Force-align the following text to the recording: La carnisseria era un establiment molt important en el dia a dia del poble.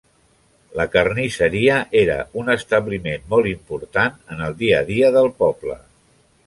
La 0.79 0.85
carnisseria 0.95 1.75
era 2.01 2.17
un 2.43 2.49
establiment 2.55 3.29
molt 3.35 3.51
important 3.53 4.19
en 4.37 4.43
el 4.49 4.61
dia 4.65 4.83
a 4.85 4.91
dia 4.93 5.15
del 5.19 5.33
poble. 5.45 5.81